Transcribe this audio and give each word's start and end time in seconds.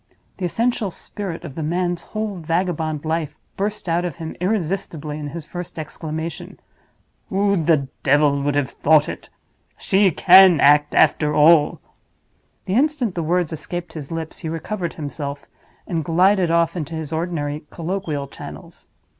The 0.37 0.45
essential 0.45 0.89
spirit 0.89 1.43
of 1.45 1.53
the 1.53 1.61
man's 1.61 2.01
whole 2.01 2.37
vagabond 2.37 3.05
life 3.05 3.35
burst 3.55 3.87
out 3.87 4.03
of 4.03 4.15
him 4.15 4.35
irresistibly 4.41 5.19
in 5.19 5.27
his 5.27 5.45
first 5.45 5.77
exclamation. 5.77 6.59
"Who 7.29 7.55
the 7.55 7.87
devil 8.01 8.41
would 8.41 8.55
have 8.55 8.71
thought 8.71 9.07
it? 9.07 9.29
She 9.77 10.09
can 10.09 10.59
act, 10.59 10.95
after 10.95 11.35
all!" 11.35 11.79
The 12.65 12.73
instant 12.73 13.13
the 13.13 13.21
words 13.21 13.53
escaped 13.53 13.93
his 13.93 14.11
lips 14.11 14.39
he 14.39 14.49
recovered 14.49 14.93
himself, 14.93 15.45
and 15.85 16.03
glided 16.03 16.49
off 16.49 16.75
into 16.75 16.95
his 16.95 17.13
ordinary 17.13 17.65
colloquial 17.69 18.25
channels. 18.27 18.87